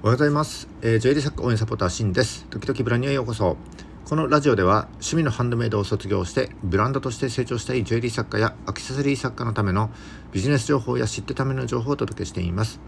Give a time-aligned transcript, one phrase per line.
[0.00, 2.46] おはようございます、えー、ジュエリー作家応援サポーターシンです。
[2.50, 3.56] 時々ブランニュへようこそ。
[4.04, 9.90] このラジオでは趣味のハンドメイドを卒業してブランドとして成長したいジュエリー作家やアクセサリー作家のための
[10.30, 12.78] ビジネス情報や知ってための情報をお届けしています。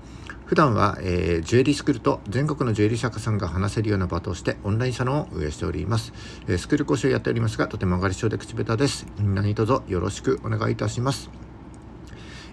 [0.47, 6.13] 普段は、えー、ジュエリースクールと全国のジュエリー作家さんが話せるような場としてオンラインサロンを運営しております、
[6.47, 9.09] えー、スクール講師をやっておりますがとても上がり症で口下手です。
[9.19, 11.29] 何卒よろしくお願いいたします。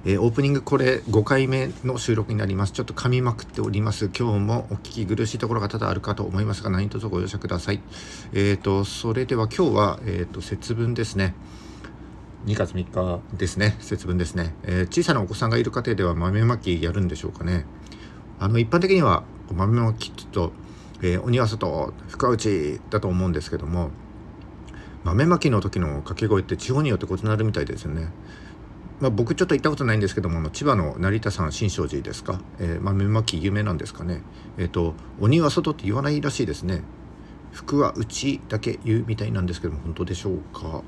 [0.06, 2.74] えー、オープニングこれ5回目の収録になります。
[2.74, 4.10] ちょっと噛みまくっております。
[4.18, 7.82] 今日もお聞き苦しいところが多々あるかと思いますが何卒ご容赦ください。
[8.34, 11.34] えっ、ー、とそれでは今日は、えーと、節分ですね。
[12.46, 13.76] 2月3日ですね。
[13.80, 17.66] 節分ですね、え、小さなお子さんがいる家庭では豆まきやるんでしょうかね。
[18.40, 20.52] あの一般的には豆まきと、
[21.02, 23.90] えー、鬼は外深打ちだと思うんですけども
[25.04, 28.10] 豆まきの時の掛け声って地方によって異なるみたいですよね。
[29.00, 34.24] まあ、僕ちょっと行ったことないんですけども千葉の成田山新勝寺ですか、えー、豆まき有名なんですかね？
[34.58, 36.82] えっ、ー、と鬼は外って言わないらしいですね。
[37.52, 40.82] 服は内だけ言うみたいなんですけども本当でしょうか？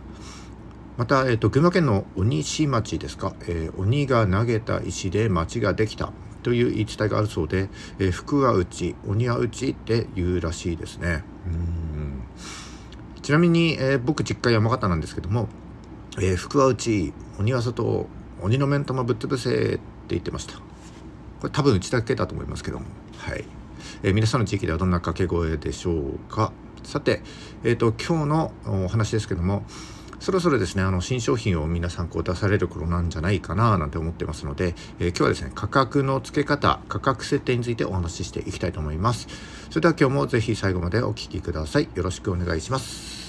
[0.97, 6.11] また、えーと、群馬県の鬼市町ですか、えー、鬼が投げた石で町ができた。
[6.41, 11.23] という言い伝えがあるそうで、えー、服は内鬼は内って言うらしいですね。
[11.45, 12.23] うん。
[13.21, 15.49] ちなみに、えー、僕実家山形なんですけども
[16.22, 18.08] えー、福は内鬼は外
[18.42, 20.56] 鬼の面玉ぶっ潰せって言ってました。
[20.56, 20.64] こ
[21.44, 22.86] れ多分うちだけだと思いますけども。
[23.17, 23.45] はい、
[24.03, 26.52] えー、皆さんの地域ではどんな掛け声でしょうか。
[26.84, 27.22] さて、
[27.64, 28.53] えーと、今日の
[28.86, 29.64] お話ですけども
[30.20, 39.28] そろそろですねあの新商品を皆さんこう出される頃なんじゃないかななんて思ってますので、えー、今日はですね価格の付け方価格設定についてお話ししていきたいと思います。
[39.70, 41.90] それでは今日もぜひ最後までお聴きください。
[41.94, 43.28] よろしくお願いします。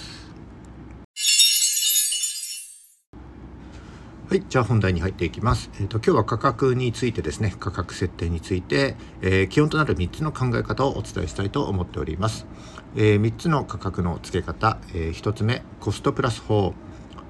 [4.30, 5.72] はい、じゃあ本題に入っていきます。
[5.74, 12.46] えっ、ー、と今日は価格についてですね、価格設定について、えー、基本となる3つの考え方をお伝えしたいと思っております。
[12.94, 16.74] えー、3つの価格の付け方、え1つ目コストプラス法、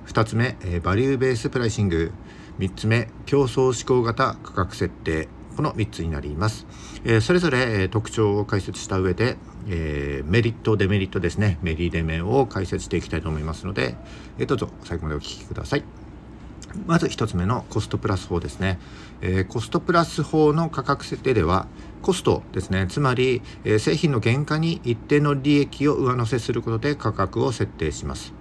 [0.08, 2.12] 2つ目、え value-based pricing、
[2.58, 5.28] 3つ目競争志向型価格設定。
[5.56, 6.66] この3つになります。
[7.04, 9.38] えそれぞれ、え特徴を解説した上で、
[9.68, 13.96] えメリットデメリットですねメリデメを解説していきたいと思いますので、
[14.38, 15.99] えどうぞ最後までお聴きください。
[16.86, 18.78] まず1つ目のコストプラス法ですね、
[19.20, 21.66] えー、コストプラス法の価格設定では
[22.02, 28.32] コストですねつまり、えー、製品の原価に一定の利益を上乗せすることで価格を設定します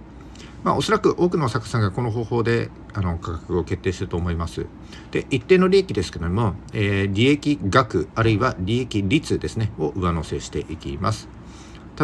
[0.64, 4.66] まあ、おそらく多くの作家さんがこの方法であの価格を決定してると思います。
[5.12, 11.39] で一定の利益ですけども、えー、利益額あるいは利益率ですねを上乗せしていきます。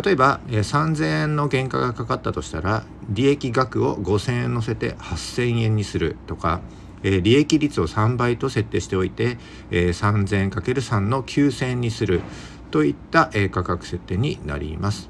[0.03, 6.59] 例えば、え、3000円の原価がかかったとしたら利益額を5000円乗せて8000円にするとか、
[7.01, 9.37] え、利益率を3倍と設定しておいて、
[9.71, 12.21] え、3000円 ×3 の9000円にする
[12.71, 15.09] といった、え、価格設定になります。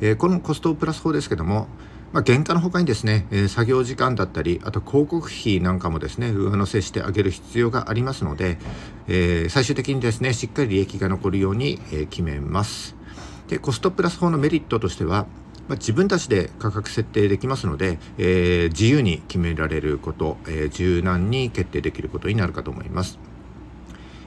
[0.00, 1.68] え、このコストプラス法ですけども、
[2.12, 8.56] まあ、原価の他にですね、え、作業時間だったりあと広告費なんかもですね上乗せしてあげる必要がありますので、
[9.08, 12.96] え、最終的にですねしっかり利益が残るように、え、決めます。
[13.48, 15.26] でコストプラス法のメリットとしては、
[15.68, 23.18] まあ、自分たちで価格設定できますので、えー、自由に決められること、えー、柔軟に決定できることになるかと思います。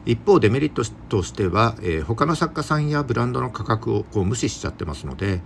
[0.06, 5.42] 一方デメリットとしては、えー、他の作家さんやブランドの価格をこう無視しちゃってますので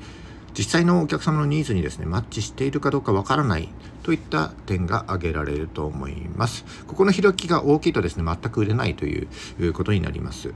[0.57, 3.69] 実際のお客様のニーズにですねマッチしているかどうかわからない
[4.03, 6.65] といった点が挙げられると思います。
[6.87, 9.27] ここの開きが大きいとですね全く売れないとい
[9.59, 10.53] うことになります。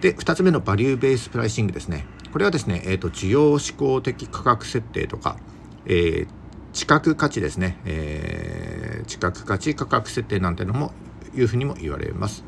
[0.00, 2.06] で2つ目の value-based pricing ですね。
[2.32, 5.36] これはですね、えーと、需要志向的価格設定とか、
[5.86, 6.28] えー、
[6.72, 10.92] 知覚価値ですね、えー、知覚価値価格設定なんてのも
[11.34, 12.44] いうふうにも言われます。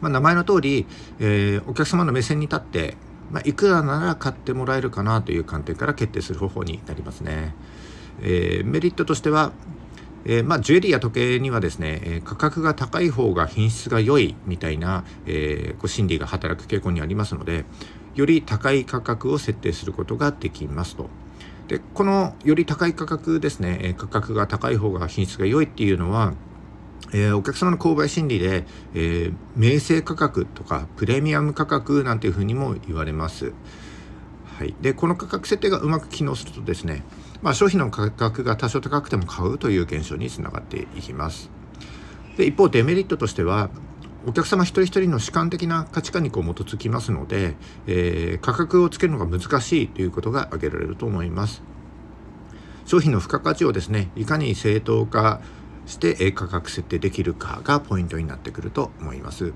[0.00, 0.86] まあ、名前の通り、
[1.18, 2.96] えー、お客様の目線に立って、
[3.30, 7.54] まあ、いくらなら買ってもらえるかなという観点から決定する方法になりますね。
[8.20, 9.52] えー、メリットとしては、
[10.24, 17.64] えー、まあ、ジュエリーや時計にはですね、え価格が高い方が品質が良いみたいな、えこう心理が働く傾向にありますので、
[18.14, 21.08] より高い価格を設定することができますと。
[21.68, 26.34] でこのより高い価格ですねえ価格が高い方が品質が良いっていうのは、
[27.12, 33.52] えー、お客様の購買心理で、えー、名声価格とかプレミアム価格なんていうふうにも言われます。
[34.58, 37.02] はい、でこの価格設定がうまく機能するとですね、
[37.44, 41.50] まあ、商品の価格が多少高くても買うという現象につながっていきます。
[42.38, 43.68] で一方デメリットとしては
[44.26, 47.54] お客様一人一人の主観的な価値観にこう基づきますので、
[47.86, 51.62] えー、価格をつけるのが難しいということが挙げられると思います
[52.86, 55.42] 商品の付加価値をですねいかに正当化
[55.84, 59.52] して価格設定できるかがポイントになってくると思います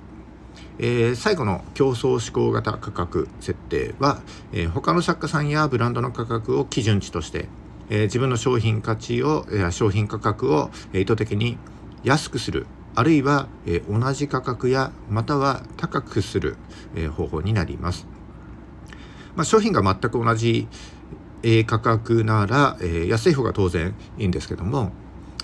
[0.79, 4.21] えー、最後の競争志向型価格設定は、
[4.53, 7.49] えー、他の作家さんやブランドの価格を基準値として、
[7.91, 11.59] えー、自分の商品価値を、え商品価格を、え意図的に
[12.05, 16.57] 安くするあるいは、え同じ価格やまたは高くする、
[16.95, 18.07] え方法になります。
[19.37, 20.69] まあ、商品が全く同じ、
[21.43, 24.93] え価格なら、え安い方が当然いいんですけども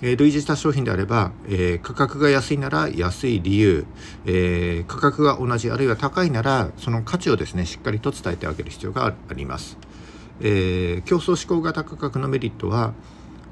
[0.02, 3.87] え類似した商品であれば、えー、価格が安いなら安い理由、
[4.26, 9.79] えー、価格が同じあるいは高いならその価値をですねしっかりと伝えてあげる必要があります、
[10.41, 12.95] えー、競争志向型価格のメリットは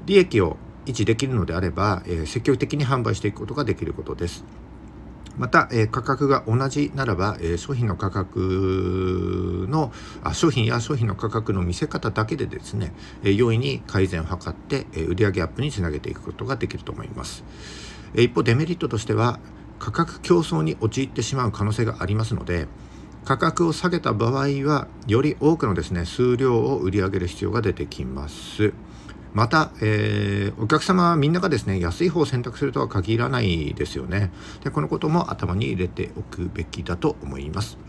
[0.05, 4.43] 利益を維持できるのであれば、え積極的に販売していくことができることです。
[5.37, 9.91] また、えー、価格が同じならば、えー、商品の価格の
[10.23, 12.93] あ商品や商品の価格の見せ方だけでですね、
[13.23, 17.43] えー、容易に改善を図って、えー、売上アップにつなげていくことができると思います、
[18.13, 19.39] えー、一方デメリットとしては
[19.79, 22.67] 価格競争に陥ってしまう可能性がありますので
[23.25, 28.73] 価格を下げた場合はより多くのですね数量を売り上げる必要が出てきます。
[29.33, 34.31] また、えー、お客様はみんながですね安い方を選択するとは限らないですよね
[34.63, 37.79] でこのことも頭に入れておくべきだと思います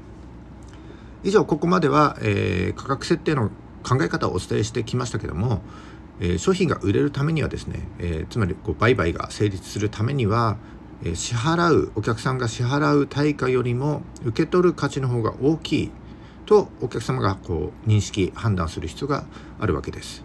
[1.23, 3.51] 以上ここまでは、えー、価格設定の
[3.83, 5.61] 考え方をお伝えしてきましたけども、
[6.19, 10.57] えー、商品が売れるためにはですね、えつまりこう売買が成立するためには、
[11.15, 15.93] 支払うお客さんが支払う対価よりも受け取る価値の方が大きい
[16.47, 19.25] とお客様がこう認識判断する必要が
[19.59, 20.25] あるわけです。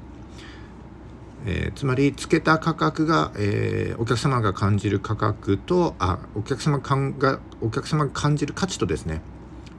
[1.46, 9.22] えー、つまりつけた価格が、えー、お客様が感じる価格とあお客様がお客様が感じる価値とですね、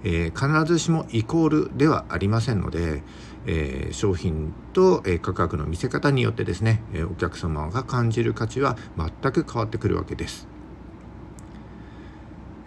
[0.03, 3.03] えー、必ずしもイコールではありませんので、
[3.47, 10.50] えー、商品と、えー、価格の見せ方によってですね、えお客様が感じる価値は全く変わってくるわけです。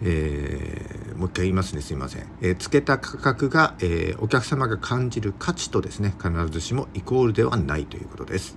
[0.06, 1.80] えー、もう一回言いますね。
[1.80, 8.56] すいません、えー、つけた価格が、えー、お客様が感じる価値とですね必ずしもイコールではないということです、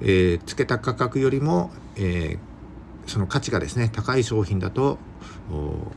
[0.00, 2.38] えつけた価格よりも、え
[3.06, 4.98] その価値がですね高い商品だと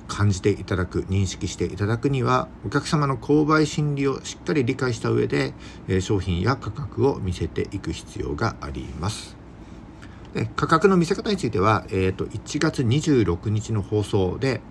[0.08, 5.54] 感じていただく認識していただくにはお客様の購買心理をしっかり理解した上で、
[5.88, 9.39] え商品や価格を見せていく必要があります。
[10.56, 14.62] 価格の見せ方については、えーと、1月26日の放送で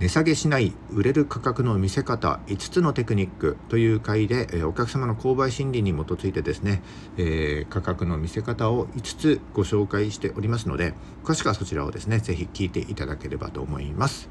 [0.00, 6.82] 値下げしない売れる価格の見せ方5つのテクニックという回で、えー、お客様の購買心理に基づいてですね、
[7.16, 14.28] えー、価格の見せ方を5つご紹介しておりますので詳しくはそちらをですね是非聞いていただければと思います。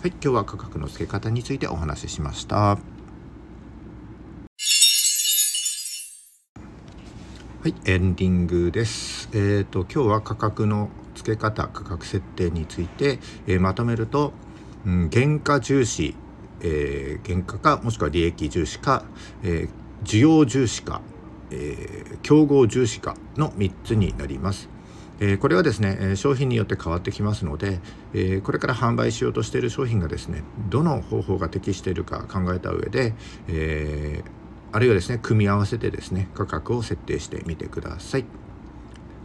[0.00, 3.01] はい今日は価格の付け方についてお話ししました。
[7.62, 9.28] はい、エンディングです。
[9.32, 14.32] えっ、ー、と今日は価格の付け方、価格設定について、えー、まとめると、
[14.84, 16.16] うん、原価重視、
[16.60, 19.04] えー、原価かもしくは利益重視か、
[19.44, 19.68] え、
[20.02, 21.02] 需要重視か、
[21.52, 24.68] え、競合重視かの3つになります。
[25.20, 27.78] え、これはですね商品によって変わってきますので、
[28.12, 33.14] え、これから販売しようとしている商品がですねどの方法が適しているか考えた上で、
[33.46, 34.24] え
[34.72, 38.24] あるいはですね組み合わせてですね価格を設定してみてください。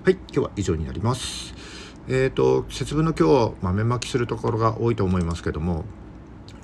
[0.04, 1.54] はい今日は以上になります。
[2.08, 5.86] えっ、ー、と節分の今日豆まきするところが多いと思いますけども、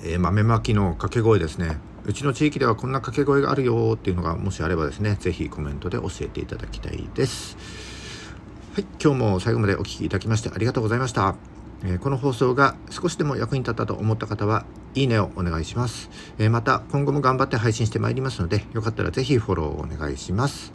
[0.02, 1.78] えー、豆まきの掛け声ですね。
[2.06, 7.56] うちの地域ではこんな掛け声があるよっていうのがもしあればですね是非コメントで教えていただきたいです。
[8.74, 11.53] はい今日も最後までお聴きいただきましてありがとうございました。
[11.84, 14.64] えこの放送が少しでも役に立ったと思った方は
[14.94, 20.72] いいねをお願いします、えまた今後も頑張って配信してまいりますのでよかったら是非フォローをお願いします。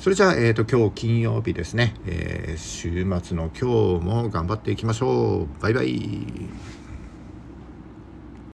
[0.00, 5.62] それじゃあ、えーと、今日金曜日ですね、えー、週末の今日も頑張っていきましょう。
[5.62, 6.79] バイバイ。